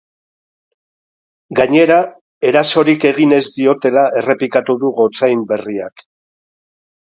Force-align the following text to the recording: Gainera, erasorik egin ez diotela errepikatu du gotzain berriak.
Gainera, 1.59 1.97
erasorik 2.53 3.05
egin 3.11 3.37
ez 3.39 3.43
diotela 3.59 4.07
errepikatu 4.23 4.79
du 4.87 4.93
gotzain 5.03 5.47
berriak. 5.55 6.07